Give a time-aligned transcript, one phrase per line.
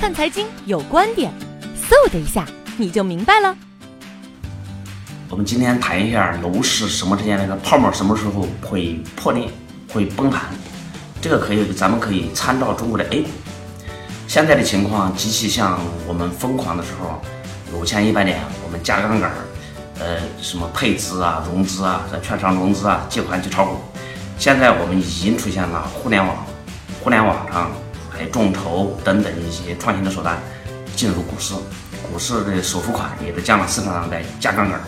[0.00, 1.30] 看财经有观点，
[1.76, 2.46] 嗖的一下
[2.78, 3.54] 你就明白了。
[5.28, 9.50] 我们今天谈一下楼市什么之间那个泡沫什么时候会破裂、
[9.92, 10.44] 会崩盘，
[11.20, 13.28] 这个可以，咱们可以参照中国的 A 股。
[14.26, 15.78] 现在的情况极其像
[16.08, 17.20] 我们疯狂的时候，
[17.78, 19.30] 五千一百点，我们加杠杆，
[19.98, 23.76] 呃，什么配资啊、融资啊、在券商融资啊、借款去炒股。
[24.38, 26.46] 现在我们已经出现了互联网，
[27.04, 27.70] 互联网上
[28.26, 30.38] 众筹等等一些创新的手段
[30.94, 31.54] 进入股市，
[32.10, 34.80] 股市的首付款也在降了市场上在加杠杆。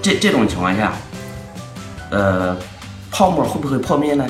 [0.00, 0.92] 这这种情况下，
[2.10, 2.56] 呃，
[3.10, 4.24] 泡沫会不会破灭呢？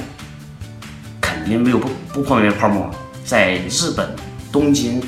[1.20, 2.90] 肯定没有不不破灭的泡沫。
[3.24, 4.08] 在日本
[4.50, 5.02] 东京，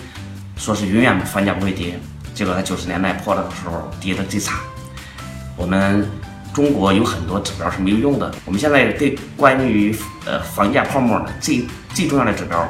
[0.57, 1.99] 说是永远房价不会跌，
[2.35, 4.59] 结果在九十年代破的时候跌的最惨。
[5.57, 6.07] 我们
[6.53, 8.30] 中国有很多指标是没有用的。
[8.45, 9.97] 我们现在对关于
[10.27, 12.69] 呃房价泡沫的最最重要的指标，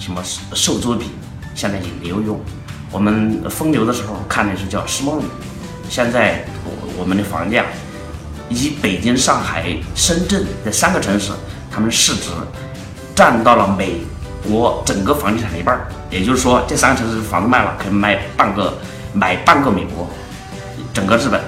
[0.00, 0.20] 什么
[0.54, 1.10] 售租比，
[1.54, 2.40] 现在也没有用。
[2.90, 5.24] 我们风流的时候看的是叫世贸率，
[5.88, 6.44] 现在。
[6.62, 7.64] 我我们的房价，
[8.50, 11.32] 以北京、上海、深圳这三个城市，
[11.70, 12.28] 他们市值
[13.14, 13.94] 占到了美
[14.46, 15.80] 国整个房地产的一半。
[16.10, 18.76] 也就是说，这三个城市房子卖了，可以买半个，
[19.14, 20.06] 买半个美国，
[20.92, 21.40] 整个日本，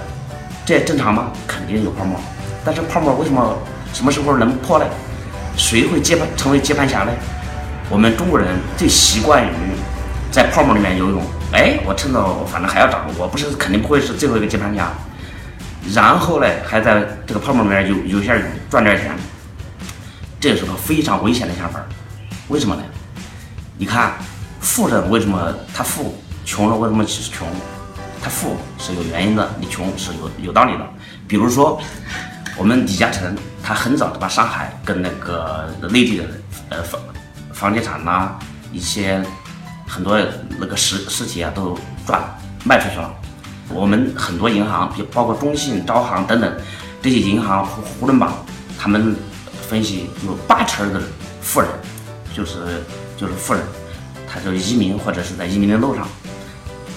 [0.64, 1.30] 这正常吗？
[1.46, 2.18] 肯定有泡沫。
[2.64, 3.54] 但是泡沫为什么
[3.92, 4.86] 什么时候能破呢？
[5.58, 7.12] 谁会接盘成为接盘侠呢？
[7.92, 9.52] 我们中国人最习惯于
[10.30, 11.22] 在泡沫里面游泳。
[11.52, 14.90] 哎，我趁着反正还要涨，我不是肯定不会是最后一个接盘侠。
[15.92, 19.14] 然后呢，还在这个泡沫里面有有些赚点钱，
[20.40, 21.84] 这是个非常危险的想法。
[22.48, 22.82] 为什么呢？
[23.76, 24.12] 你看，
[24.58, 26.14] 富人为什么他富，
[26.46, 27.46] 穷人为什么穷？
[28.22, 30.88] 他富是有原因的，你穷是有有道理的。
[31.28, 31.78] 比如说，
[32.56, 36.24] 我们李嘉诚，他很早就把上海跟那个内地的
[36.70, 36.82] 呃
[37.62, 38.32] 房地产呐，
[38.72, 39.24] 一些
[39.86, 40.18] 很多
[40.58, 42.20] 那个实实体啊都赚
[42.64, 43.14] 卖出去了。
[43.68, 46.52] 我们很多银行，就包括中信、招行等等
[47.00, 48.34] 这些银行，胡胡润榜，
[48.76, 49.14] 他们
[49.68, 51.00] 分析有八成的
[51.40, 51.70] 富人，
[52.34, 52.82] 就是
[53.16, 53.62] 就是富人，
[54.28, 56.08] 他就移民或者是在移民的路上，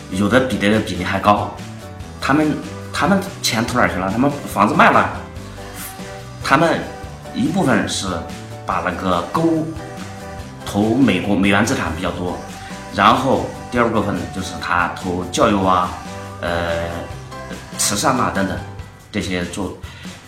[0.10, 1.56] 有的比这个比例还高。
[2.20, 2.58] 他们
[2.92, 4.12] 他们钱投哪去了？
[4.12, 5.12] 他们房子卖了，
[6.44, 6.80] 他们
[7.36, 8.08] 一部分是
[8.66, 9.44] 把那个购
[10.76, 12.38] 投美国美元资产比较多，
[12.94, 15.90] 然后第二部分就是他投教育啊。
[16.42, 16.90] 呃，
[17.78, 18.56] 慈善啊等等，
[19.10, 19.76] 这些做，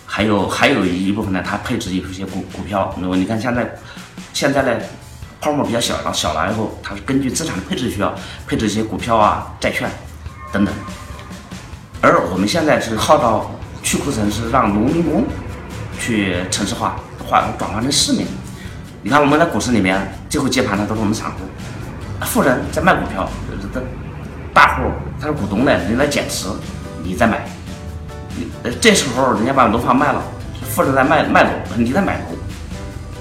[0.06, 2.92] 还有还有一部分呢，它配置一些股股票。
[2.98, 3.70] 那么你看现在，
[4.32, 4.72] 现在呢，
[5.38, 8.12] 泡沫比较小了，小了以后，它是根据资产的配置需要
[8.46, 9.88] 配置一些股票啊、债券
[10.50, 10.74] 等等。
[12.00, 13.50] 而我们现在是号召
[13.82, 15.26] 去库存，是让农民工
[16.00, 16.96] 去城市化，
[17.28, 18.26] 换转换成市民。
[19.00, 19.96] 你看我们在股市里面，
[20.28, 21.36] 最后接盘的都是我们散户，
[22.26, 23.28] 富人在卖股票，
[23.72, 23.80] 这
[24.52, 26.48] 大户他是股东呢，人家在减持，
[27.04, 27.46] 你在买，
[28.36, 28.48] 你
[28.80, 30.20] 这时候人家把楼房卖了，
[30.68, 32.36] 富人在卖卖楼，你在买楼，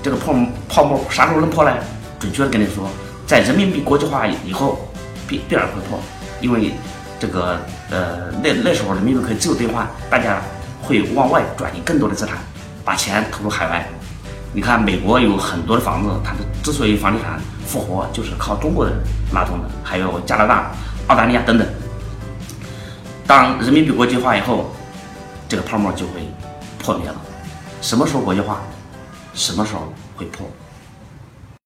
[0.02, 0.34] 这个泡
[0.68, 1.72] 泡沫啥时候能破呢？
[2.20, 2.90] 准确的跟你说，
[3.28, 4.92] 在人民币国际化以后
[5.28, 6.00] 必必然会破，
[6.42, 6.74] 因为
[7.20, 7.60] 这个
[7.92, 10.42] 呃那那时候人民币可以自由兑换，大家
[10.82, 12.40] 会往外转移更多的资产，
[12.84, 13.88] 把钱投入海外。
[14.54, 18.94] 你看美国有很多的房子，它的之所以房地产复活，就是靠中国人
[19.34, 20.72] 拉动的，还有加拿大。
[21.08, 21.66] 澳大利亚等等，
[23.26, 24.70] 当人民币国际化以后，
[25.48, 26.14] 这个泡沫就会
[26.78, 27.16] 破灭了。
[27.82, 28.60] 什么时候国际化？
[29.34, 30.46] 什么时候会破？